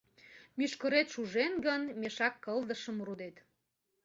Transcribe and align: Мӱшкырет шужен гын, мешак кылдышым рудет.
Мӱшкырет 0.57 1.07
шужен 1.13 1.53
гын, 1.65 1.81
мешак 1.99 2.35
кылдышым 2.43 2.97
рудет. 3.05 3.35